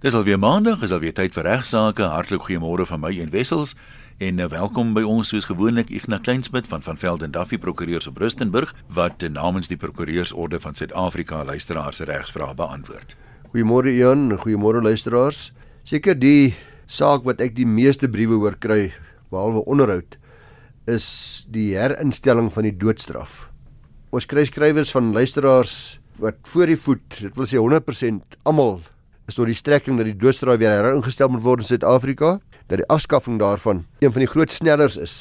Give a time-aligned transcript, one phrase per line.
[0.00, 2.06] Dis alweer maandag, is alweer tyd vir regsaake.
[2.08, 3.74] Hartlik goeiemôre van my en Wessels
[4.24, 8.16] en uh, welkom by ons soos gewoonlik Ignas Kleinsmid van van Velden Duffy Prokureurs op
[8.16, 13.12] Rustenburg wat uh, namens die Prokureursorde van Suid-Afrika luisteraars se regsvrae beantwoord.
[13.52, 15.50] Goeiemôre Ian, goeiemôre luisteraars.
[15.84, 16.54] Seker die
[16.88, 18.94] saak wat ek die meeste briewe oor kry,
[19.28, 20.16] behalwe onderhoud,
[20.88, 21.10] is
[21.52, 23.42] die herinstelling van die doodstraf.
[24.16, 25.76] Ons kry skrywers van luisteraars
[26.24, 28.80] wat voor die voet, dit wil sê 100% almal
[29.30, 32.38] is tot die strekking dat die doodstraf weer heringestel moet word in Suid-Afrika,
[32.70, 35.14] dat die afskaffing daarvan een van die groot snellers is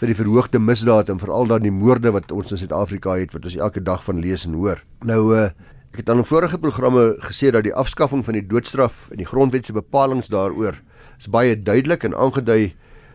[0.00, 3.48] vir die verhoogde misdade en veral dan die moorde wat ons in Suid-Afrika het wat
[3.48, 4.82] ons elke dag van lees en hoor.
[5.04, 5.50] Nou uh
[5.90, 9.26] ek het aan 'n vorige programme gesê dat die afskaffing van die doodstraf en die
[9.26, 10.78] grondwet se bepalinge daaroor
[11.18, 12.74] is baie duidelik en aangedui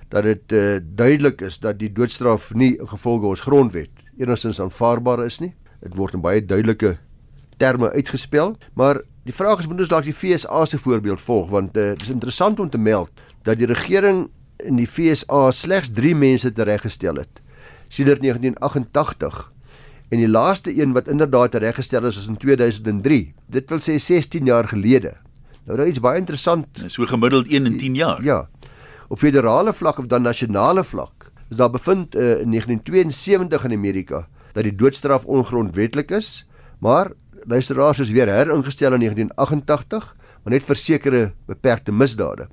[0.10, 3.90] dat dit uh duidelik is dat die doodstraf nie gevolge ons grondwet
[4.20, 5.56] enigstens aanvaarbaar is nie.
[5.82, 6.98] Dit word in baie duidelike
[7.58, 11.50] terme uitgespel, maar die vraag is moet ons dalk die FSA se voorbeeld volg?
[11.50, 13.10] Want uh, dit is interessant om te meld
[13.48, 14.28] dat die regering
[14.62, 17.42] in die FSA slegs 3 mense tereggestel het.
[17.90, 19.42] Sedert 1988
[20.14, 24.46] en die laaste een wat inderdaad tereggestel is was in 2003 dit wil sê 16
[24.46, 25.16] jaar gelede.
[25.66, 26.86] Nou nou iets baie interessant.
[26.88, 28.22] So gemiddeld 1 in 10 jaar.
[28.24, 28.44] Ja.
[29.10, 34.28] Op federale vlak of dan nasionale vlak is daar bevind uh, in 1972 in Amerika
[34.54, 36.46] dat die doodstraf ongrondwettig is
[36.80, 37.12] maar
[37.48, 42.50] luisteraars is weer heringestel in 1988, maar net vir sekere beperkte misdade.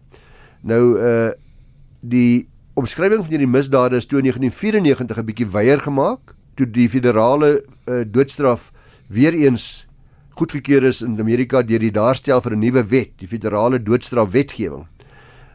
[0.63, 1.31] Nou uh
[2.03, 6.89] die omskrywing van hierdie misdade is toe in 1994 'n bietjie weier gemaak toe die
[6.89, 8.73] federale uh doodstraf
[9.07, 9.87] weer eens
[10.35, 14.87] goedgekeur is in Amerika deur die daarstel vir 'n nuwe wet, die federale doodstraf wetgewing.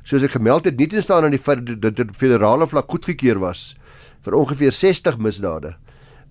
[0.03, 3.75] Soos ek gemeld het, nie tenstaan aan die feit dat dit federale vlak goedgekeur was
[4.21, 5.75] vir ongeveer 60 misdade.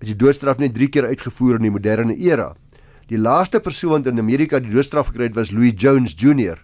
[0.01, 2.55] Is die doodstraf net 3 keer uitgevoer in die moderne era.
[3.07, 6.57] Die laaste persoon in Amerika die doodstraf gekry het was Louis Jones Jr.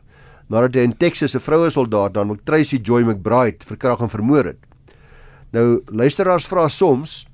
[0.52, 4.59] nadat hy in Texas 'n vroue soldaat dan Tracy Joy McBride verkrag en vermoor het.
[5.53, 7.25] Nou luisteraars vra soms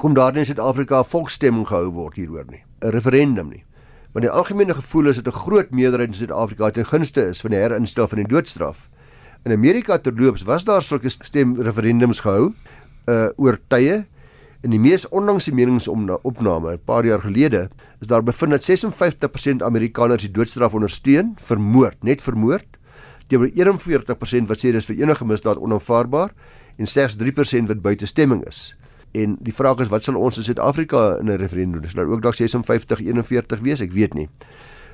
[0.00, 3.64] kom daar in Suid-Afrika 'n volksstemming gehou word hieroor nie, 'n referendum nie.
[4.12, 7.50] Want die algemene gevoel is dat 'n groot meerderheid in Suid-Afrika ten gunste is van
[7.50, 8.88] die herinstel van die doodstraf.
[9.44, 12.54] In Amerika terloops was daar sulke stemreferendums gehou
[13.08, 14.06] uh oor tye
[14.64, 17.68] In die mees onlangse meningsopname 'n paar jaar gelede
[18.00, 22.78] is daar bevind dat 56% Amerikaners die doodstraf ondersteun vir moord, net vir moord,
[23.28, 26.32] teenoor 41% wat sê dis vir enige misdaad onaanvaarbaar
[26.78, 28.74] en slegs 3% wat buite stemming is.
[29.12, 31.90] En die vraag is wat sal ons in Suid-Afrika in 'n referendum doen?
[31.90, 33.80] Sal ook dalk 56-41 wees?
[33.80, 34.28] Ek weet nie.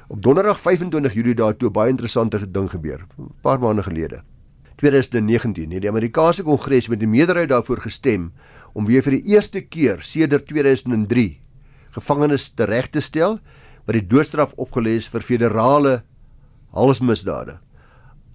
[0.09, 4.23] Op Donderdag 25 Julie daar toe 'n baie interessante ding gebeur, 'n paar maande gelede.
[4.81, 8.33] 2019 het die Amerikaanse Kongres met 'n meerderheid daarvoor gestem
[8.81, 11.35] om weer vir die eerste keer sedert 2003
[11.93, 13.37] gevangenes tereg te stel
[13.85, 15.99] wat die doodstraf opgelê is vir federale
[16.77, 17.59] halsmisdade.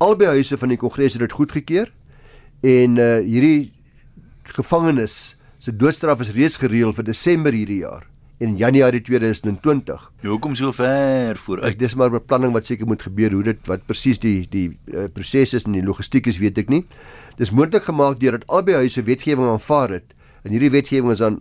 [0.04, 1.90] Albei huise van die Kongres het dit goedgekeur
[2.66, 3.72] en uh, hierdie
[4.56, 8.06] gevangenes se doodstraf is reeds gereël vir Desember hierdie jaar
[8.44, 10.02] in Januarie 2020.
[10.26, 11.78] Hoekom so ver vooruit?
[11.80, 15.56] Dis maar beplanning wat seker moet gebeur hoe dit wat presies die die uh, proses
[15.56, 16.84] is en die logistiek is weet ek nie.
[17.40, 20.15] Dis moontlik gemaak deurdat albei huise wetgewing aanvaar het
[20.46, 21.40] En hierdie wetgewing is dan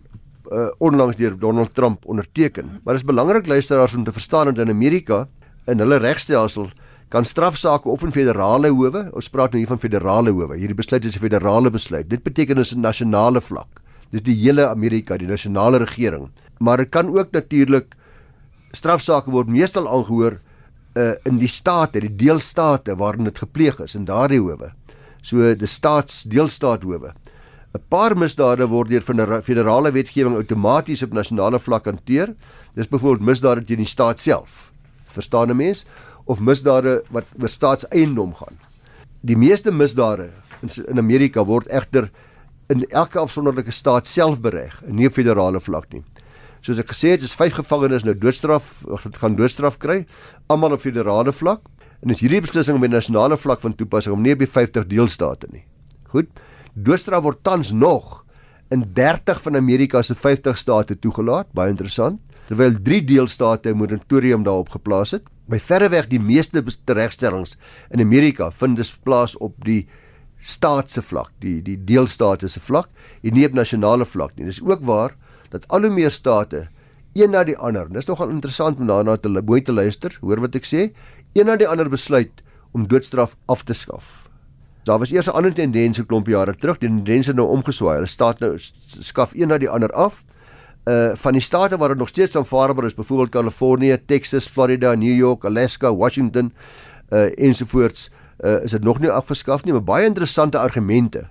[0.48, 2.81] uh, onlangs deur Donald Trump onderteken.
[2.82, 5.26] Maar dit is belangrik luisteraars om te verstaan dat in Amerika
[5.69, 6.70] in hulle regstelsel
[7.12, 10.56] kan strafsaake of in federale howe, ons praat nou hier van federale howe.
[10.56, 12.09] Hierdie besluit is 'n federale besluit.
[12.10, 13.81] Dit beteken dit is 'n nasionale vlak.
[14.10, 16.31] Dis die hele Amerika, die nasionale regering.
[16.59, 17.94] Maar dit kan ook natuurlik
[18.72, 20.41] strafsaake word meestal aangehoor
[20.97, 24.72] uh, in die state, die deelstate waarin dit gepleeg is in daardie howe.
[25.22, 27.12] So die staats deelstaat howe.
[27.75, 29.03] 'n Paar misdade word deur
[29.43, 32.35] federale wetgewing outomaties op nasionale vlak hanteer.
[32.75, 34.71] Dis byvoorbeeld misdade teen die staat self.
[35.11, 35.84] Verstaan 'n mens?
[36.25, 38.59] Of misdade wat oor staatseiendom gaan.
[39.21, 40.31] Die meeste misdade
[40.87, 42.11] in Amerika word egter
[42.69, 46.05] in elke afsonderlike staat self bereg, nie op federale vlak nie.
[46.61, 48.84] Soos ek gesê het, is vyf gevangenes nou doodstraf
[49.21, 50.07] gaan doodstraf kry,
[50.47, 51.61] almal op federale vlak.
[52.03, 54.87] En is hierdie beslissing op die nasionale vlak van toepassing om nie op die 50
[54.87, 55.65] deelstate nie.
[56.09, 56.28] Goed.
[56.74, 58.24] Doodstraf word tans nog
[58.74, 62.18] in 30 van Amerika se 50 state toegelaat, baie interessant,
[62.48, 65.22] terwyl 3 deelstate 'n moratorium daarop geplaas het.
[65.47, 67.56] By verreweg die meeste teregstellings
[67.91, 69.86] in Amerika vind dus plaas op die
[70.41, 72.88] staatse vlak, die die deelstate se vlak
[73.22, 74.44] en nie op nasionale vlak nie.
[74.44, 75.16] Dis ook waar
[75.50, 76.68] dat al hoe meer state
[77.15, 80.54] een na die ander, dis nogal interessant om daarna te mooi te luister, hoor wat
[80.54, 80.91] ek sê,
[81.34, 82.42] een na die ander besluit
[82.72, 84.23] om doodstraf af te skaf.
[84.84, 87.95] Daar was eers 'n ander tendens 'n klomp jare terug, die tendens het nou omgeswaai.
[87.95, 88.59] Hulle staat nou
[89.01, 90.25] skaf een na die ander af.
[90.84, 95.16] Uh van die state waar dit nog steeds aanvaarbaar is, byvoorbeeld Kalifornië, Texas, Florida, New
[95.16, 96.53] York, Alaska, Washington,
[97.10, 98.10] uh ensovoorts
[98.41, 101.28] uh is dit nog nie afgeskaf nie, maar baie interessante argumente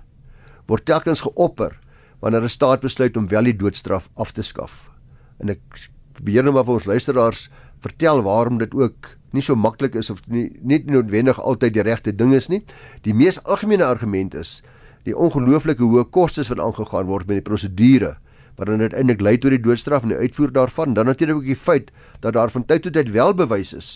[0.66, 1.78] word telkens geopper
[2.18, 4.90] wanneer 'n staat besluit om wel die doodstraf af te skaf.
[5.38, 9.96] En ek probeer nou maar vir ons luisteraars vertel waarom dit ook nie so maklik
[9.98, 12.62] is of nie nie noodwendig altyd die regte ding is nie.
[13.02, 14.62] Die mees algemene argument is
[15.04, 18.14] die ongelooflike hoë kostes wat aangegaan word met die prosedure
[18.54, 20.94] wat dan uiteindelik lei tot die doodstraf en die uitvoer daarvan.
[20.94, 21.90] Dan natuurlik ook die feit
[22.22, 23.88] dat daar van tyd tot tyd wel bewys is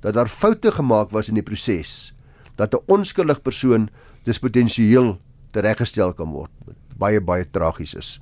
[0.00, 2.14] dat daar foute gemaak was in die proses.
[2.56, 3.88] Dat 'n onskuldige persoon
[4.24, 5.18] dis potensieel
[5.50, 6.50] tereggestel kan word.
[6.96, 8.20] Baie baie tragies is.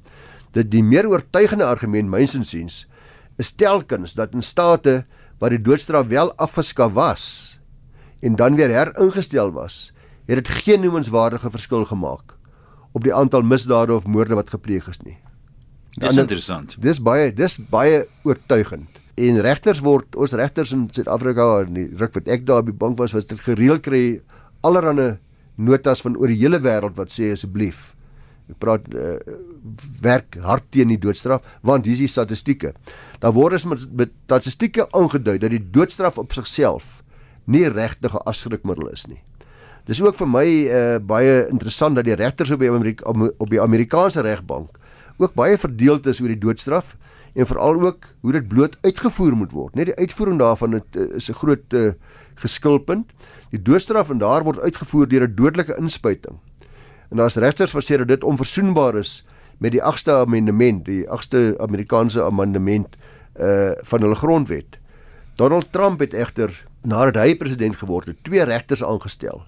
[0.53, 2.87] Dit die meer oortuigende argument myns insiens
[3.37, 5.05] is telkens dat in state
[5.45, 7.25] waar die doodstraf wel afgeskaf was
[8.25, 9.93] en dan weer heringestel was,
[10.25, 12.39] het dit geen noemenswaardige verskil gemaak
[12.97, 15.19] op die aantal misdade of moorde wat gepleeg is nie.
[16.01, 16.79] Dis interessant.
[16.81, 19.03] Dis baie dis baie oortuigend.
[19.21, 22.97] En regters word ons regters in Suid-Afrika in die ruk wat ek daar by bank
[23.03, 24.23] was, was dit gereeld kry
[24.65, 25.19] allerhande
[25.61, 27.93] notas van oor die hele wêreld wat sê asseblief
[28.53, 29.17] ek praat uh,
[30.05, 32.75] werk hard teen die doodstraf want hier is die statistieke.
[33.21, 37.03] Daar word is met, met statistieke aangedui dat die doodstraf op sigself
[37.45, 39.21] nie regtige afskrikmiddel is nie.
[39.89, 43.61] Dis ook vir my uh, baie interessant dat die regters op die Amerika op die
[43.61, 44.81] Amerikaanse regbank
[45.19, 46.97] ook baie verdeeld is oor die doodstraf
[47.35, 49.75] en veral ook hoe dit bloot uitgevoer moet word.
[49.75, 51.93] Net die uitvoering daarvan het, uh, is 'n groot uh,
[52.35, 53.11] geskilpunt.
[53.51, 56.39] Die doodstraf en daar word uitgevoer deur 'n dodelike inspuiting.
[57.15, 59.21] En daar's regters wat sê dat dit onverzoenbaar is
[59.63, 62.97] met die 8ste amendement, die 8ste Amerikaanse amendement
[63.39, 64.81] uh van hulle grondwet.
[65.39, 66.51] Donald Trump het egter
[66.83, 69.45] nadat hy president geword het, twee regters aangestel.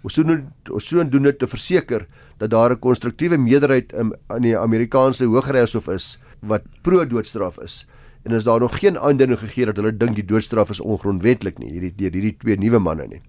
[0.00, 0.24] Ons so
[0.72, 2.06] ons so doen dit te verseker
[2.40, 7.86] dat daar 'n konstruktiewe meerderheid in, in die Amerikaanse Hooggeregshof is wat pro doodstraf is.
[8.24, 11.70] En is daar nog geen aandui gegee dat hulle dink die doodstraf is ongrondwettig nie
[11.70, 13.22] hierdie deur hierdie twee nuwe manne nie.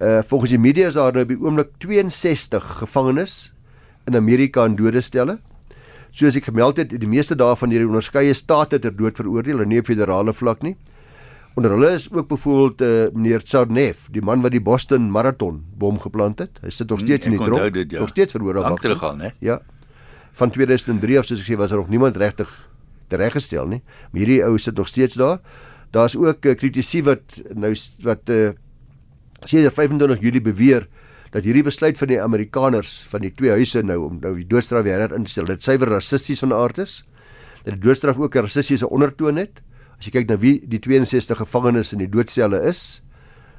[0.00, 3.52] Uh volgens die media is daar nou op die oomblik 62 gevangenes
[4.08, 5.38] in Amerika in dodestelle.
[6.10, 9.78] Soos ek gemeld het, die meeste daarvan hierdie onderskeie state ter dood veroordeel en nie
[9.82, 10.74] op federale vlak nie.
[11.58, 15.98] Onder hulle is ook byvoorbeeld uh, meneer Tsarnev, die man wat die Boston Marathon bom
[16.00, 16.60] geplant het.
[16.62, 17.74] Hy sit nog hmm, steeds mm, in die tronk.
[17.74, 18.00] Dit, ja.
[18.00, 18.70] Nog steeds verhoor daar.
[18.70, 19.32] Lank terug al, né?
[19.44, 19.60] Ja.
[20.40, 22.48] Van 2003 af soos ek sê was daar nog niemand regtig
[23.10, 23.82] tereggestel nie.
[24.10, 25.42] Maar hierdie ou sit nog steeds daar.
[25.90, 27.74] Daar's ook uh, kritisie wat nou
[28.06, 28.54] wat uh,
[29.48, 30.88] die 25 Julie beweer
[31.30, 34.84] dat hierdie besluit van die Amerikaners van die twee huise nou om nou die doodstraf
[34.84, 37.04] weer in te stel, dit suiwer rassisties van aard is.
[37.64, 39.62] Dat die doodstraf ook 'n rassistiese ondertoon het.
[39.98, 43.02] As jy kyk na wie die 62 gevangenes in die doodselle is,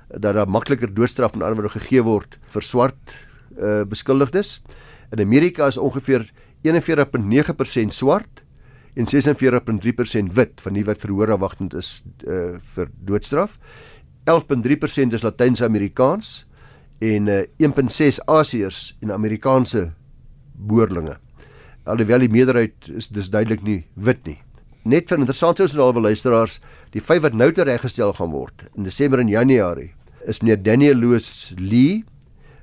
[0.10, 3.16] dat daar makliker doodstraf aan ander gegee word vir swart
[3.57, 4.62] uh, beskuldigdes.
[5.12, 6.31] In Amerika is ongeveer
[6.63, 8.44] 41.9% swart
[8.95, 13.57] en 46.3% wit van die wat verhoor afwagtend is uh, vir doodstraf.
[14.29, 16.45] 11.3% is Latyns-Amerikaans
[17.01, 19.91] en uh, eh, 1.6 Asiërs en Amerikaanse
[20.53, 21.18] boerlinge.
[21.89, 24.38] Alhoewel die meerderheid is dis duidelik nie wit nie.
[24.85, 26.59] Net vir interessante sosiale luisteraars,
[26.94, 29.91] die vyf wat nou tereggestel gaan word in Desember en Januarie
[30.29, 32.03] is meneer Daniel Lewis Lee,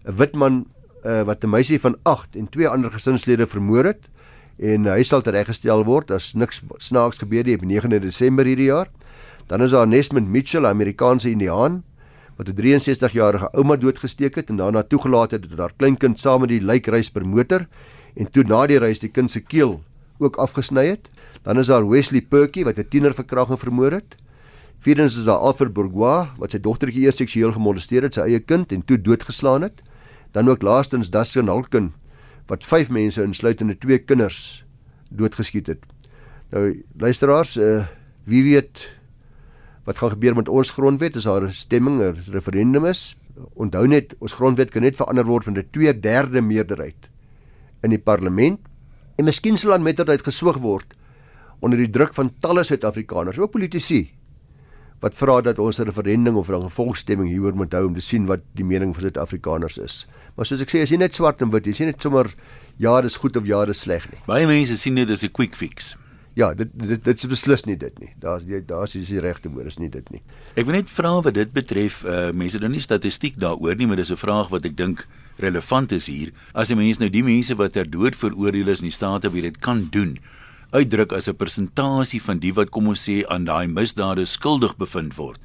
[0.07, 0.67] 'n wit man
[1.05, 4.09] uh, wat 'n meisie van 8 en twee ander gesinslede vermoor het
[4.59, 8.71] en uh, hy sal tereggestel word as niks snaaks gebeur nie op 9 Desember hierdie
[8.71, 8.91] jaar.
[9.49, 11.85] Dan is daar Nesmond Mitchell, 'n Amerikaanse Indiaan
[12.37, 16.49] wat 'n 63-jarige ouma doodgesteek het en daarna toegelaat het dat haar kleinkind saam met
[16.49, 17.67] die lijk reis per motor
[18.15, 19.83] en toe na die reis die kind se keel
[20.19, 21.09] ook afgesny het.
[21.43, 24.17] Dan is daar Wesley Perky wat 'n tiener verkragt en vermoor het.
[24.79, 28.73] Vierdens is daar Alfred Bourgeois wat sy dogtertjie eers seksueel gemolesteer het, sy eie kind
[28.73, 29.83] en toe doodgeslaan het.
[30.33, 31.93] Dan ook laastens Dustin Halken
[32.47, 34.65] wat vyf mense insluitende twee kinders
[35.11, 35.85] doodgeskiet het.
[36.51, 37.87] Nou luisteraars, uh,
[38.25, 38.98] wie weet
[39.89, 43.17] wat gaan gebeur met ons grondwet as daar 'n stemming, 'n referendum is.
[43.55, 47.09] Onthou net, ons grondwet kan net verander word met 'n 2/3 meerderheid
[47.83, 48.61] in die parlement
[49.17, 50.95] en miskien sal aan mettertyd geswoeg word
[51.61, 54.11] onder die druk van talle Suid-Afrikaners, ook politici
[55.01, 58.27] wat vra dat ons 'n referendum of 'n gevolgstemming hieroor moet hou om te sien
[58.27, 60.07] wat die mening van Suid-Afrikaners is.
[60.37, 62.35] Maar soos ek sê, is nie net swart en wit, jy sien net sommer
[62.77, 64.21] ja, dis goed of ja, dis sleg nie.
[64.27, 65.97] Baie mense sien dit as 'n quick fix.
[66.39, 68.13] Ja, dit dit dit is beslis nie dit nie.
[68.23, 70.21] Daar's daar's is die regte woord is nie dit nie.
[70.55, 73.99] Ek wil net vra wat dit betref, uh mense doen nie statistiek daaroor nie, maar
[73.99, 75.07] dis 'n vraag wat ek dink
[75.39, 76.31] relevant is hier.
[76.55, 79.43] As 'n mens nou die mense wat ter dood veroordeel is in die state wie
[79.43, 80.19] dit kan doen,
[80.71, 85.17] uitdruk as 'n persentasie van die wat kom ons sê aan daai misdade skuldig bevind
[85.17, 85.41] word,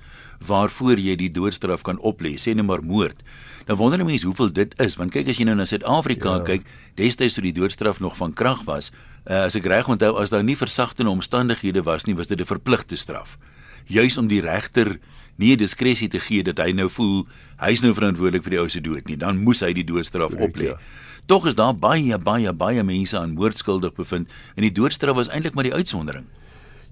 [0.47, 3.23] waarvoor jy die doodstraf kan oplê, sê net maar moord.
[3.67, 6.43] Nou wonder jy mense hoeveel dit is, want kyk as jy nou na Suid-Afrika ja.
[6.43, 8.91] kyk, destyds toe die doodstraf nog van krag was,
[9.29, 12.45] uh, as ek reg onthou, as daar nie versagtende omstandighede was nie, was dit 'n
[12.45, 13.37] verpligte straf.
[13.85, 14.99] Juis om die regter
[15.37, 17.27] nie 'n diskresie te gee dat hy nou voel
[17.57, 19.17] hy's nou verantwoordelik vir die ou se dood nie.
[19.17, 20.65] Dan moes hy die doodstraf oplê.
[20.65, 20.77] Ja.
[21.25, 25.29] Tog is daar baie baie baie mense aan moord skuldig bevind en die doodstraf was
[25.29, 26.25] eintlik maar die uitsondering.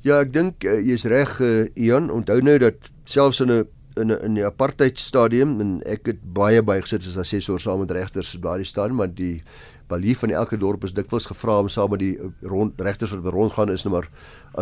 [0.01, 2.09] Ja, ek dink uh, jy's reg, uh, Ian.
[2.09, 6.33] Onthou nou dat selfs in 'n in 'n in die apartheid stadium en ek het
[6.33, 9.43] baie baie gesit as assessor saam met regters by daardie stadium, maar die
[9.91, 13.73] balief van elke dorp is dikwels gevra om saam met die rond regters wat rondgaan
[13.73, 14.09] is nou maar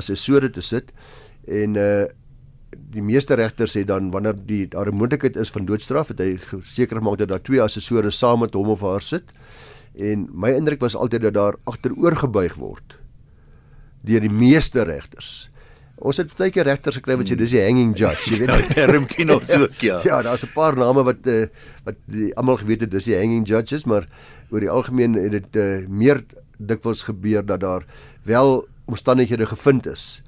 [0.02, 0.94] assessore te sit.
[1.48, 2.08] En uh
[2.70, 6.38] die meeste regters sê dan wanneer die daar 'n moontlikheid is van doodstraf, het hy
[6.64, 9.34] seker gemaak dat daar twee assessore saam met hom of haar sit.
[9.96, 13.00] En my indruk was altyd dat daar agteroor gebuig word
[14.02, 15.50] deur die meeste regters.
[16.00, 18.54] Ons het baie keer regters gekry wat sê dis die hanging judge, jy weet.
[18.70, 20.00] Ja, term kino so ja.
[20.08, 21.48] ja, daar's 'n paar name wat uh,
[21.84, 21.96] wat
[22.36, 24.08] almal geweet het dis die hanging judges, maar
[24.52, 26.24] oor die algemeen het dit uh, meer
[26.58, 27.86] dikwels gebeur dat daar
[28.24, 30.22] wel omstandighede gevind is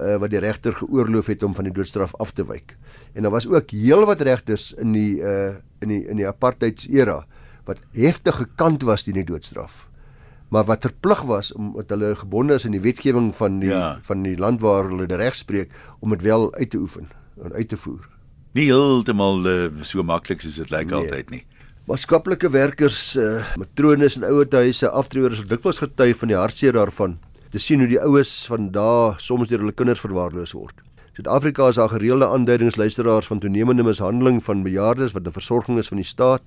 [0.00, 2.76] uh, wat die regter geoorloof het om van die doodstraf af te wyk.
[3.14, 5.54] En daar was ook heelwat regters in die uh
[5.84, 7.26] in die in die apartheids era
[7.68, 9.84] wat heftig gekant was teen die doodstraf.
[10.48, 13.98] Maar wat verplig was omdat hulle gebonde is in die wetgewing van die ja.
[14.02, 17.08] van die land waar hulle die reg spreek om dit wel uit te oefen
[17.42, 18.08] en uit te voer.
[18.54, 20.98] Nie heeltemal uh, so maklik soos dit lyk nee.
[21.02, 21.42] altyd nie.
[21.86, 27.18] Maatskaplike werkers, uh, matrones en ouerhuise, aftreeers het dikwels getuig van die hartseer daarvan
[27.50, 30.82] te sien hoe die oues van daai soms deur hulle kinders verwaarloos word.
[31.16, 35.88] Suid-Afrika is daar gereelde aanduidings luisteraars van toenemende mishandeling van bejaardes wat 'n versorging is
[35.88, 36.42] van die staat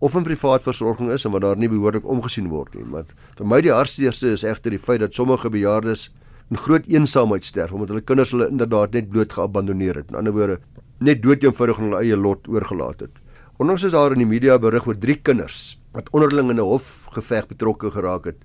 [0.00, 2.84] of 'n privaat versorging is en wat daar nie behoorlik omgesien word nie.
[2.84, 3.04] Maar
[3.36, 6.08] vir my die hartseerste is egter die feit dat sommige bejaardes
[6.50, 10.08] in groot eensaamheid sterf omdat hulle kinders hulle inderdaad net bloot geabandoneer het.
[10.10, 10.58] In ander woorde,
[10.98, 13.10] net dood eenvoudig aan hulle eie lot oorgelaat het.
[13.58, 17.46] Onlangs is daar in die media berig oor drie kinders wat onderling in 'n hofgeveg
[17.48, 18.38] betrokke geraak het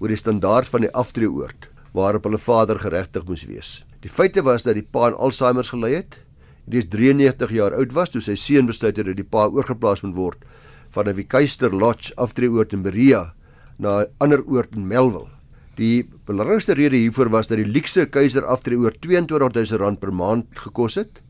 [0.00, 3.84] oor die standaard van die aftreeoord waarop hulle vader geregtig moes wees.
[4.00, 6.20] Die feite was dat die pa aan Alzheimer gely het.
[6.70, 10.02] Hy is 93 jaar oud was toe sy seun besluit het dat die pa oorgeplaas
[10.02, 10.44] moet word
[10.90, 13.34] van 'n Wikeister Lodge aftreeoord in Berea
[13.78, 15.28] na 'n ander oord in Melville.
[15.76, 21.22] Die belangrikste rede hiervoor was dat die luukse keiser aftreeoord R22000 per maand gekos het,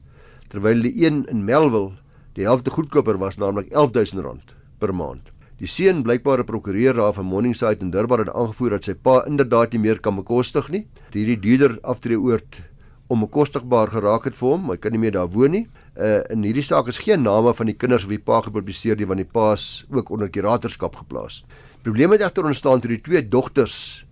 [0.48, 1.92] terwyl die een in Melville
[2.34, 5.30] die helfte goedkoper was, naamlik R11000 per maand.
[5.60, 9.24] Die seun blykbaar 'n prokureur daar van Morningside in Durban het aangevoer dat sy pa
[9.26, 10.86] inderdaad nie meer kan bekostig nie.
[11.12, 12.62] Hierdie duurder aftreeoord
[13.08, 15.68] om bekostigbaar geraak het vir hom, hy kan nie meer daar woon nie.
[15.98, 19.18] Uh in hierdie saak is geen name van die kinders wie pa gepubliseer nie want
[19.18, 21.42] die pa's ook onder kuratorskap geplaas.
[21.82, 24.04] Probleme het egter ontstaan toe die twee dogters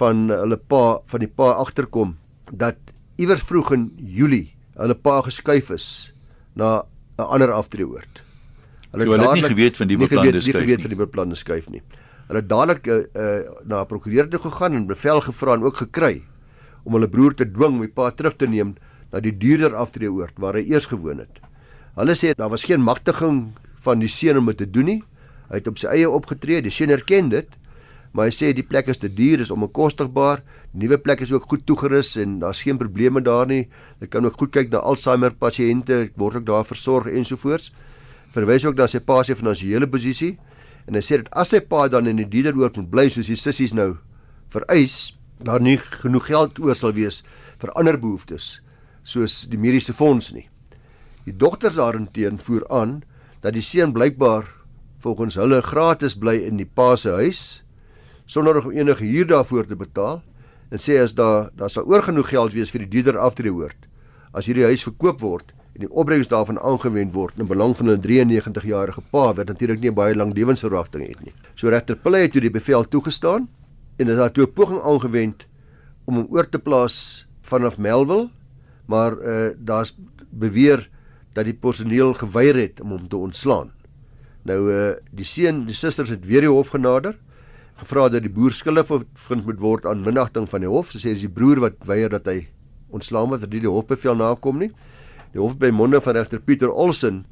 [0.00, 2.16] van hulle pa van die pa agterkom
[2.50, 2.78] dat
[3.18, 6.14] iewers vroeg in Julie hulle pa geskuif is
[6.54, 6.84] na
[7.18, 8.22] 'n ander aftreeoord.
[8.92, 10.60] Hulle het dadelik nie geweet van die beplande skuif nie.
[10.60, 11.82] Nie geweet van die beplande skuif nie.
[12.28, 15.76] Hulle het dadelik uh, uh, na 'n prokureur toe gegaan en bevel gevra en ook
[15.76, 16.22] gekry
[16.84, 18.76] om hulle broer te dwing om die pa terug te neem
[19.12, 21.40] na die duurder aftreeoord waar hy eers gewoon het.
[21.98, 23.48] Hulle sê daar was geen magtiging
[23.84, 25.00] van die seun om dit te doen nie.
[25.48, 26.60] Hy het op sy eie opgetree.
[26.62, 27.48] Die seun erken dit,
[28.12, 30.44] maar hy sê die plek is te duur, dis onbekostigbaar.
[30.72, 33.66] Die nuwe plek is ook goed toegerus en daar's geen probleme daar nie.
[33.98, 37.72] Hulle kan ook goed kyk na Alzheimer pasiënte, word ook daar versorg ensovoorts
[38.34, 40.36] verwys ook na sy pa se finansiële posisie
[40.88, 43.38] en hy sê dat as sy pa dan in die diederoord moet bly soos die
[43.40, 43.96] sissies nou
[44.52, 47.22] vereis, daar nie genoeg geld oor sal wees
[47.60, 48.58] vir ander behoeftes
[49.08, 50.46] soos die mediese fonds nie.
[51.24, 53.00] Die dogters daarenteen voer aan
[53.40, 54.46] dat die seun blykbaar
[55.02, 57.42] volgens hulle gratis bly in die pa se huis
[58.28, 60.20] sonder om enige huur daarvoor te betaal
[60.70, 63.86] en sê as daar daar sal oor genoeg geld wees vir die dieder aftreehoort
[64.36, 68.02] as hierdie huis verkoop word en die opbrengs daarvan aangewend word in belang van 'n
[68.02, 71.32] 93 jarige pa wat natuurlik nie baie lang lewensverwagting het nie.
[71.54, 73.48] So regter Pille het toe die bevel toegestaan
[73.98, 75.46] en het toe 'n poging aangewend
[76.04, 78.30] om hom oor te plaas vanaf Melville,
[78.88, 79.94] maar uh daar's
[80.30, 80.88] beweer
[81.36, 83.72] dat die personeel geweier het om hom te ontslaan.
[84.48, 87.18] Nou uh die seun, die susters het weer die hof genader
[87.78, 90.90] gevra dat die boer skuldig bevind moet word aan minagting van die hof.
[90.90, 92.40] Sy sê dis die broer wat weier dat hy
[92.90, 94.72] ontslaan word, dat hy die hofbevel nakom nie.
[95.34, 97.24] Die hof by monde van regter Pieter Olsen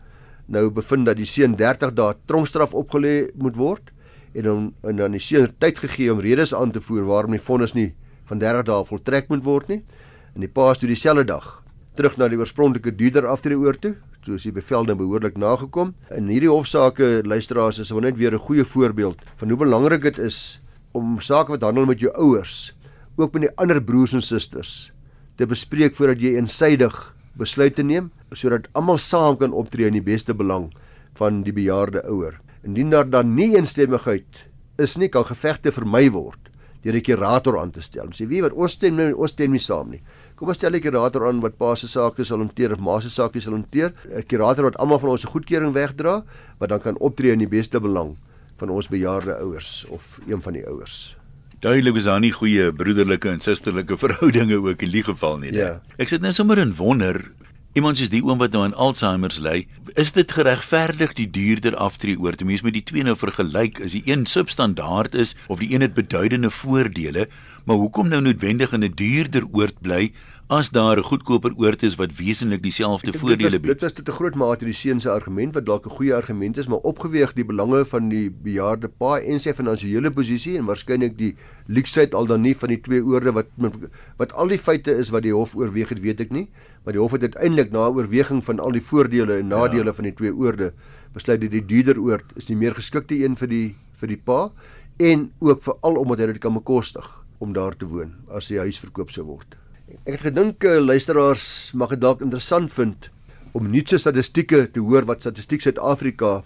[0.47, 3.91] nou bevind dat die seun 30 dae tronkstraf opgelê moet word
[4.37, 7.43] en hom en dan die seun tyd gegee om redes aan te voer waarom die
[7.43, 7.89] vonnis nie
[8.31, 9.81] van 30 dae voltrek moet word nie.
[10.37, 11.47] En die pa is toe dieselfde dag
[11.97, 15.95] terug na die oorspronklike duurder aftreeoor toe, toe is die bevel nou behoorlik nagekom.
[16.13, 20.61] In hierdie hofsaake luisteraars is net weer 'n goeie voorbeeld van hoe belangrik dit is
[20.93, 22.77] om sake wat handel met jou ouers,
[23.17, 24.93] ook met die ander broers en susters
[25.37, 30.05] te bespreek voordat jy eensydig besluit te neem sodat almal saam kan optree in die
[30.05, 30.71] beste belang
[31.15, 32.41] van die bejaarde ouer.
[32.63, 34.45] Indien daar dan nie eensstemmigheid
[34.77, 36.51] is nie, kan gevegte vermy word
[36.87, 38.09] deur 'n kurator aan te stel.
[38.15, 40.01] Sê wie wat ons stem nie ons stem nie saam nie.
[40.37, 43.11] Kom ons stel 'n kurator aan wat pa se sake sal hanteer of ma se
[43.11, 43.93] sake sal hanteer.
[44.15, 46.25] 'n Kurator wat almal van ons se goedkeuring wegdra,
[46.59, 48.17] wat dan kan optree in die beste belang
[48.59, 51.17] van ons bejaarde ouers of een van die ouers.
[51.61, 55.53] Duidelik is daar nie goeie broederlike en susterlike verhoudinge ook in die geval nie.
[55.53, 55.81] Ja.
[55.99, 57.33] Ek sit net sommer in wonder
[57.77, 59.67] Iemand soos die oom wat nou aan Alzheimer ly,
[60.01, 63.93] is dit geregverdig die duurder aftree oor te mens met die twee nou vergelyk is
[63.93, 67.27] die een substandaard is of die een het beduidende voordele,
[67.69, 70.09] maar hoekom nou noodwendig in 'n duurder oord bly
[70.49, 73.71] as daar 'n goedkoper oord is wat wesentlik dieselfde voordele bied.
[73.71, 76.57] Dit was tot 'n groot mate die seun se argument wat dalk 'n goeie argument
[76.57, 81.19] is, maar opgeweeg die belange van die bejaarde pa en sy finansiële posisie en waarskynlik
[81.19, 81.35] die
[81.67, 83.47] luksheid al dan nie van die twee oorde wat
[84.17, 86.49] wat al die feite is wat die hof oorweeg het, weet ek nie,
[86.85, 89.93] maar die hof het uiteindelik na oorweging van al die voordele en nadele ja.
[89.93, 90.73] van die twee oorde
[91.13, 94.53] besluit dat die duurder oord is die meer geskikte een vir die vir die pa
[94.97, 98.79] en ook veral omdat hy dit kan bekostig om daar te woon as die huis
[98.79, 99.57] verkoop sou word.
[99.87, 103.05] Ek het gedink uh, luisteraars mag dit dalk interessant vind
[103.55, 106.41] om nuutse statistieke te hoor wat Statistiek Suid-Afrika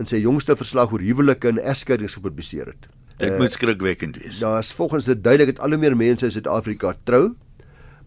[0.00, 2.88] in sy jongste verslag oor huwelike en egskeidings gepubliseer het.
[3.20, 4.40] Dit uh, moet skrikwekkend wees.
[4.40, 7.34] Daar is volgens dit duidelik dat al hoe meer mense in Suid-Afrika trou,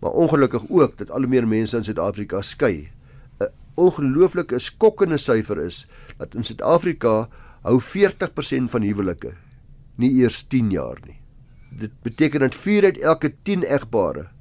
[0.01, 2.89] maar ongelukkig ook dat al hoe meer mense in Suid-Afrika skei.
[3.38, 5.85] 'n Ongelooflike skokkende syfer is
[6.17, 7.29] dat in Suid-Afrika
[7.61, 9.38] hou 40% van huwelike
[10.01, 11.21] nie eers 10 jaar nie.
[11.69, 14.31] Dit beteken dat 4 uit elke 10 egpare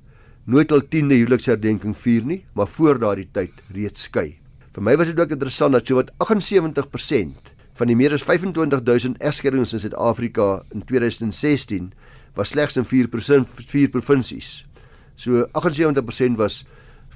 [0.50, 4.34] nooit al 10de huweliksherdenking vier nie, maar voor daardie tyd reeds skei.
[4.74, 9.74] Vir my was dit ook interessant dat sowat 78% van die meer as 25000 egskeidings
[9.74, 11.92] in Suid-Afrika in 2016
[12.36, 14.60] was slegs in 4% vier provinsies.
[15.16, 16.64] So 78% was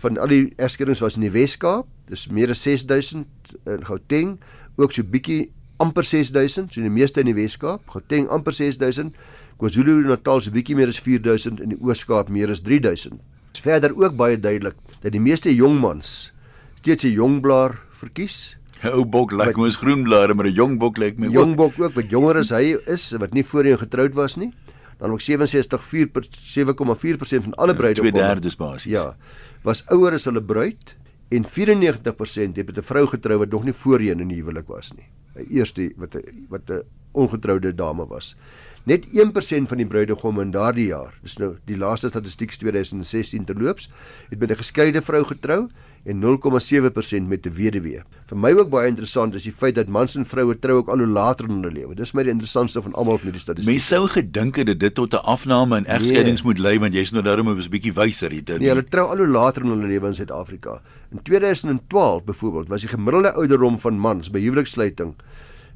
[0.03, 3.27] van al die egskeidings was in die Wes-Kaap, dis meer as 6000
[3.71, 4.39] in Gauteng,
[4.77, 9.13] ook so bietjie amper 6000, so die meeste in die Wes-Kaap, Gauteng amper 6000
[9.59, 13.21] KwaZulu-Natal se bietjie meer as 4000 in die Oos-Kaap meer as 3000.
[13.55, 16.33] Dit is verder ook baie duidelik dat die meeste jong mans
[16.81, 18.57] steeds 'n jong blaar verkies.
[18.83, 21.33] 'n Ou bok lyk like mos groen blare, maar 'n jong bok lyk like my
[21.33, 24.53] jong bok ook wat jonger as hy is wat nie voorheen getroud was nie.
[24.99, 28.93] Dan ook 67,4% van alle bruide ja, twee derdes basies.
[28.93, 29.17] Ja.
[29.63, 30.97] Was ouer as hulle bruid
[31.35, 34.93] en 94% het met 'n vrou getrou wat nog nie voorheen in die huwelik was
[34.93, 35.09] nie.
[35.37, 38.37] 'n Eerste wat 'n wat 'n ongetroude dame was.
[38.85, 43.89] Net 1% van die bruidegomme in daardie jaar, dis nou die laaste statistiek 2016 terloops,
[44.29, 45.69] het met 'n geskeide vrou getrou
[46.05, 48.03] en 0,7% met 'n weduwee.
[48.27, 50.99] Vir my ook baie interessant is die feit dat mans en vroue trou ook al
[50.99, 51.95] hoe later in hulle lewe.
[51.95, 53.73] Dis my die interessantste van almal van hierdie statistieke.
[53.73, 56.53] Mens sou gedink het dit tot 'n afname in egskeidings nee.
[56.53, 58.43] moet lei want jy's nou daarom 'n bietjie wyser hier.
[58.59, 60.83] Nee, hulle trou al hoe later in hulle lewe in Suid-Afrika.
[61.11, 65.15] In 2012 byvoorbeeld was die gemiddelde ouderdom van mans by huwelikssluiting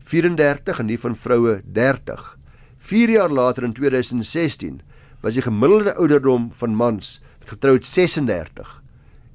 [0.05, 2.38] 34 en die van vroue 30.
[2.79, 4.81] 4 jaar later in 2016
[5.21, 8.83] was die gemiddelde ouderdom van mans wat getroud 36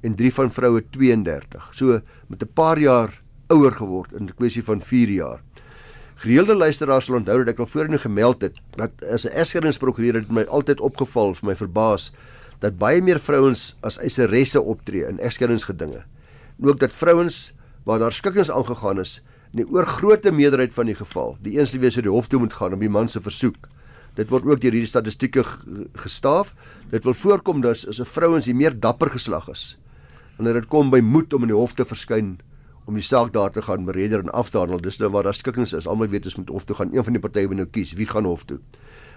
[0.04, 1.70] en 3 van vroue 32.
[1.72, 5.40] So met 'n paar jaar ouer geword in 'n kwessie van 4 jaar.
[6.14, 10.30] Gereelde luisteraars sal onthou dat ek al voorheen gemeld het dat as 'n eskeringsprokureur het
[10.30, 12.12] my altyd opgeval vir my verbaas
[12.60, 16.04] dat baie meer vrouens as eiseresse optree in eskeringsgedinge.
[16.58, 17.52] En ook dat vrouens
[17.84, 19.22] waar daar skikkings aangegaan is,
[19.54, 22.56] in die oorgrootste meerderheid van die geval die eens liewe so die hof toe moet
[22.58, 23.68] gaan om die man se versoek.
[24.18, 25.44] Dit word ook deur hierdie statistieke
[26.02, 26.50] gestaaf.
[26.90, 29.78] Dit wil voorkom dat as 'n vrouens die meer dapper geslag is
[30.36, 32.40] wanneer dit kom by moed om in die hof te verskyn
[32.86, 34.80] om die saak daar te gaan bereder en af te handel.
[34.80, 35.86] Dis nou waar daar skikkings is.
[35.86, 36.92] Almal weet ons moet hof toe gaan.
[36.92, 38.58] Een van die partye moet nou kies wie gaan hof toe.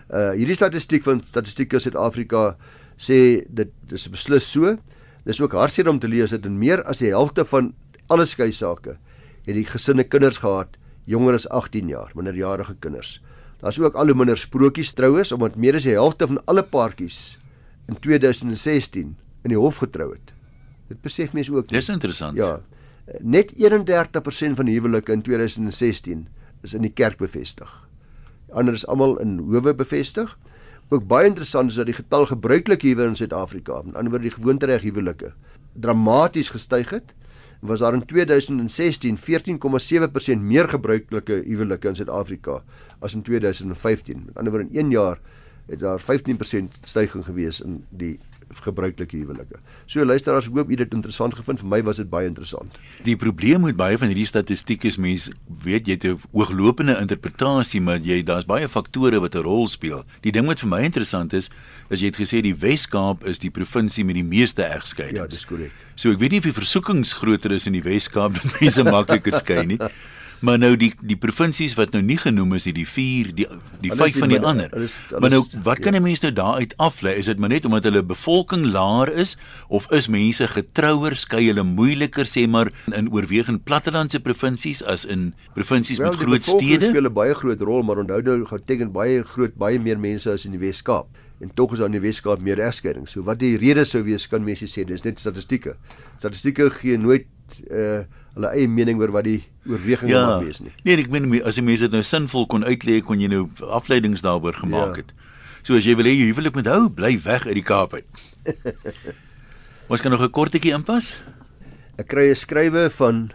[0.10, 2.58] Uh hierdie statistiek van Statistiek Suid-Afrika
[2.98, 4.78] sê dit dis beslis so.
[5.26, 7.74] Dis ook hartseer om te lees dat in meer as die helfte van
[8.08, 8.98] alle skei sake
[9.48, 10.76] het die gesinne kinders gehad
[11.08, 13.18] jonger as 18 jaar, minderjarige kinders.
[13.62, 17.38] Daar's ook al hoe minder sprokies troues omdat meer as die helfte van alle paartjies
[17.88, 20.34] in 2016 in die hof getrou het.
[20.92, 21.70] Dit besef mense ook.
[21.72, 22.38] Dis interessant.
[22.38, 22.60] Ja.
[23.24, 26.28] Net 31% van huwelike in 2016
[26.64, 27.72] is in die kerk bevestig.
[28.52, 30.36] Ander is almal in howe bevestig.
[30.92, 34.36] Ook baie interessant is dat die getal gebruikelike huwe in Suid-Afrika, die ander word die
[34.36, 35.34] gewoontereg huwelike,
[35.76, 37.12] dramaties gestyg het
[37.60, 42.62] was daar in 2016 14,7% meer gebruikelike huwelike in Suid-Afrika
[43.00, 44.24] as in 2015.
[44.26, 45.20] Met ander woorde in 1 jaar
[45.66, 46.04] het daar 15%
[46.84, 48.20] stygings gewees in die
[48.64, 49.60] gebruikelike huwelike.
[49.86, 51.60] So luisteraars, ek hoop julle het dit interessant gevind.
[51.60, 52.78] Vir my was dit baie interessant.
[53.04, 55.34] Die probleem met baie van hierdie statistieke is mense
[55.64, 60.04] weet jy het 'n ooglopende interpretasie, maar jy daar's baie faktore wat 'n rol speel.
[60.22, 61.50] Die ding wat vir my interessant is,
[61.90, 65.18] is jy het gesê die Wes-Kaap is die provinsie met die meeste egskeidings.
[65.18, 65.72] Ja, dis korrek.
[65.96, 69.34] So ek weet nie of die versoekings groter is in die Wes-Kaap dat mense makliker
[69.36, 69.80] skei nie.
[70.40, 73.48] Maar nou die die provinsies wat nou nie genoem is nie, die 4, die
[73.82, 74.70] die 5 van die min, ander.
[74.74, 76.00] alles- alles- Maar nou wat kan ja.
[76.00, 77.16] 'n mens nou daaruit aflei?
[77.16, 81.64] Is dit maar net omdat hulle bevolking laer is of is mense getrouer, skei hulle
[81.64, 86.86] moeiliker sê maar in oorwegend plattelandse provinsies as in provinsies met die groot stede?
[86.90, 90.46] speel 'n baie groot rol, maar onthou nou Gauteng baie groot baie meer mense as
[90.46, 91.08] in die Wes-Kaap.
[91.42, 93.12] En tog is daar in die Wes-Kaap meer egskeidings.
[93.12, 95.76] So wat die rede sou wees kan mense sê, dis net statistieke.
[96.20, 97.26] Statistieke gee nooit
[97.72, 98.04] uh
[98.36, 100.26] hulle eie mening oor wat die oorweging Ja.
[100.26, 100.72] mag wees nie.
[100.84, 104.22] Nee, ek meen as die mense dit nou sinvol kon uitlê, kon jy nou afleidings
[104.22, 105.02] daaroor gemaak Ja.
[105.02, 105.14] het.
[105.64, 108.06] So as jy wil hê jy huwelik moet hou, bly weg uit die Kaap uit.
[109.90, 111.20] Ons kan nog 'n kortetjie inpas.
[111.98, 113.32] Ek kry 'n skrywe van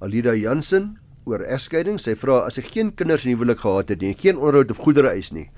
[0.00, 1.98] Alida Jansen oor egskeiding.
[2.00, 5.08] Sy vra as ek geen kinders in huwelik gehad het nie, geen onderhoud of goedere
[5.10, 5.50] eis nie,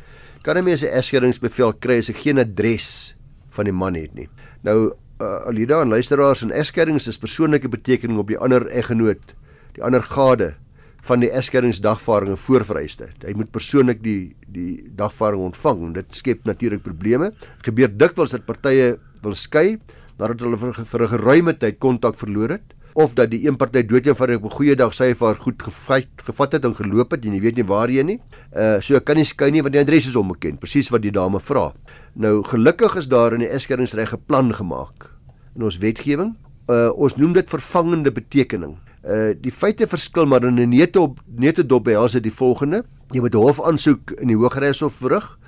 [0.43, 3.15] kan 'n mens 'n egskeidingsbevel kry as ek geen adres
[3.51, 4.29] van die man het nie.
[4.65, 9.35] Nou uh, Alida en luisteraars en egskeidings is persoonlike betekening op die ander eggenoot,
[9.75, 10.55] die ander gade
[11.03, 13.09] van die egskeidingsdagvaarding 'n voorvereiste.
[13.27, 15.95] Hy moet persoonlik die die dagvaarding ontvang.
[15.95, 17.33] Dit skep natuurlik probleme.
[17.63, 19.79] Gebeur dikwels dat partye wil skei
[20.19, 23.83] nadat hulle vir, vir 'n geruime tyd kontak verloor het of dat die een party
[23.83, 27.25] doodeenvoudig op 'n goeie dag sy of haar goed gevat gevat het en geloop het
[27.25, 28.21] en jy weet nie waarheen nie.
[28.57, 31.41] Uh so kan nie skei nie want die adres is onbekend, presies wat die dame
[31.41, 31.73] vra.
[32.15, 35.11] Nou gelukkig is daar in die egskeidingsreg 'n plan gemaak
[35.57, 36.37] in ons wetgewing.
[36.69, 38.77] Uh ons noem dit vervangende betekening.
[39.03, 42.85] Uh die feite verskil maar in 'n neute op neute dop behels dit die volgende.
[43.11, 45.38] Jy moet 'n hofaansoek in die Hooggeregshof verrig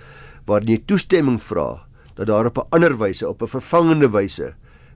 [0.46, 1.86] waarin jy toestemming vra
[2.16, 4.54] dat daar op 'n ander wyse, op 'n vervangende wyse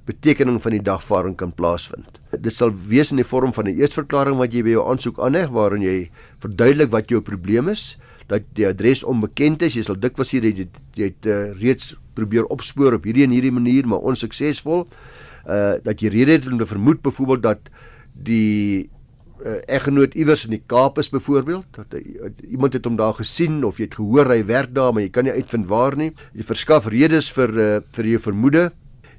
[0.08, 2.20] betekening van die dagvaarding kan plaasvind.
[2.40, 5.48] Dit sal wees in die vorm van 'n eersverklaring wat jy by jou aansoek aanheg
[5.48, 9.74] waarin jy verduidelik wat jou probleem is, dat die adres onbekend is.
[9.74, 13.52] Jy sal dikwels dat jy jy het uh, reeds probeer opspoor op hierdie en hierdie
[13.52, 14.86] manier maar onsuksesvol.
[15.48, 17.58] Uh dat jy rede het om te vermoed byvoorbeeld dat
[18.24, 18.88] die
[19.44, 23.62] uh, eggenoot iewers in die Kaap is byvoorbeeld dat uh, iemand het hom daar gesien
[23.64, 26.46] of jy het gehoor hy werk daar maar jy kan nie uitvind waar nie jy
[26.46, 28.68] verskaf redes vir uh, vir jou vermoede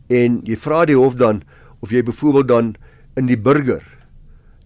[0.10, 1.44] en jy vra die hof dan
[1.80, 2.76] of jy byvoorbeeld dan
[3.20, 3.86] in die burger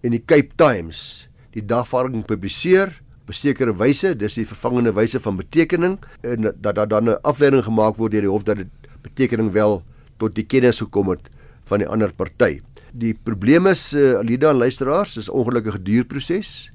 [0.04, 2.90] en die Cape Times die dagvaarding publiseer
[3.24, 7.22] op 'n sekere wyse dis die vervangende wyse van betekening en dat daar dan 'n
[7.22, 8.68] afleiding gemaak word deur die hof dat dit
[9.02, 9.82] betekening wel
[10.18, 11.30] tot die kennis gekom het
[11.64, 12.60] van die ander party.
[12.94, 16.70] Die probleem is uh, Alida en luisteraars, is 'n ongelukkige duurproses.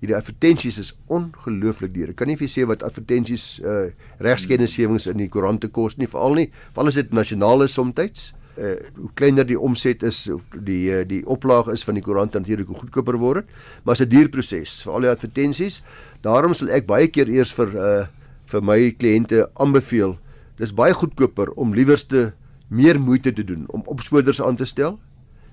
[0.00, 2.10] Hierdie advertensies is ongelooflik duur.
[2.10, 3.88] Ek kan nie vir sê wat advertensies uh
[4.20, 8.34] regskennisgewings in die koerante kos nie, veral nie, veral as dit nasionaal is soms.
[8.58, 12.34] Uh hoe kleiner die omset is, of die uh, die oplaag is van die koerant
[12.34, 13.54] natuurlik hoe goedkoper word dit,
[13.84, 15.82] maar dit is 'n duur proses vir al die advertensies.
[16.20, 18.06] Daarom sal ek baie keer eers vir uh
[18.44, 20.18] vir my kliënte aanbeveel,
[20.58, 22.34] dis baie goedkoper om liewerste
[22.68, 24.98] meer moeite te doen om opspoorders aan te stel,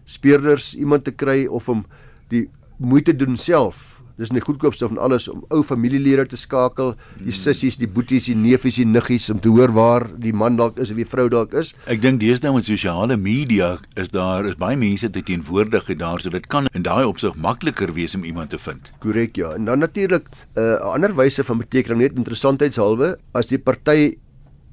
[0.09, 1.85] speurders iemand te kry of om
[2.33, 2.47] die
[2.79, 3.99] moeite doen self.
[4.19, 6.89] Dis nie goedkoopste van alles om ou familielede te skakel,
[7.23, 10.79] die sissies, die boeties, die neefies, die niggies om te hoor waar die man dalk
[10.83, 11.71] is of die vrou dalk is.
[11.87, 16.35] Ek dink deesdae met sosiale media is daar is baie mense te teenwoordig daar so
[16.35, 18.91] dit kan in daai opsig makliker wees om iemand te vind.
[18.99, 19.53] Korrek ja.
[19.55, 24.17] En dan natuurlik 'n uh, ander wyse van betekening net interessantheidshalwe as die party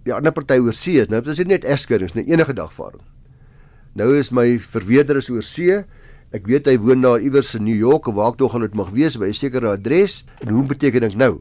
[0.07, 1.09] die ander party oor see is.
[1.09, 3.03] Nou dit is nie net egskeidings nie, enige dagvaarding.
[3.97, 5.79] Nou is my verweerder is oor see.
[6.37, 8.91] Ek weet hy woon daar iewers in New York of waar ook al dit mag
[8.93, 10.25] wees by 'n sekere adres.
[10.45, 11.41] En hoe beteken ek nou?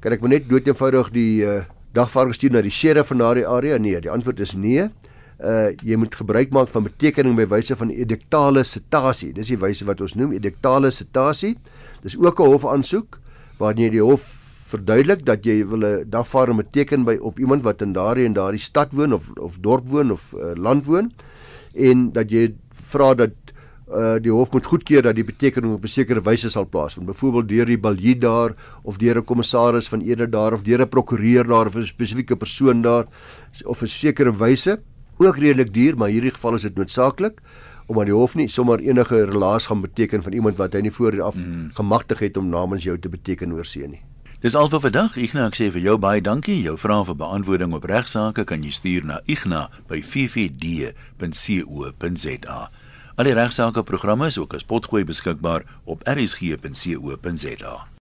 [0.00, 1.64] Kan ek maar net doeteenvoudig die uh,
[1.94, 3.78] dagvaarding stuur na die sheriff van daardie area?
[3.78, 4.86] Nee, die antwoord is nee.
[5.42, 9.32] Uh jy moet gebruik maak van betekening by wyse van ediktale citasie.
[9.32, 11.56] Dis die wyse wat ons noem ediktale citasie.
[12.02, 13.18] Dis ook 'n hofaansoek
[13.58, 14.22] waarin jy die hof
[14.70, 18.62] verduidelik dat jy wil 'n dagvaarding beteken by op iemand wat in daardie en daardie
[18.62, 21.10] stad woon of of dorp woon of uh, land woon
[21.76, 23.30] en dat jy vra dat
[23.86, 27.06] uh die hof moet goedkeur dat die betekening op 'n sekere wyse sal plaasvind.
[27.06, 30.88] Byvoorbeeld deur die baljuut daar of deur 'n kommissaris van ede daar of deur 'n
[30.88, 33.06] prokureur daar of 'n spesifieke persoon daar
[33.64, 34.80] of 'n sekere wyse.
[35.18, 37.40] Ook redelik duur, maar in hierdie geval is dit noodsaaklik
[37.86, 41.22] omdat die hof nie sommer enige relaas gaan beteken van iemand wat hy nie voor
[41.22, 41.70] af mm.
[41.78, 44.02] gemagtig het om namens jou te beteken oor see nie.
[44.40, 45.16] Dis al vir vandag.
[45.16, 46.60] Ignas, ek sê vir jou baie dankie.
[46.60, 49.80] Jou vrae vir beantwoording op regsaake kan jy stuur na igna@ffd.co.za.
[53.16, 57.95] Al die regsaake programme is ook as potgooi beskikbaar op rsg.co.za.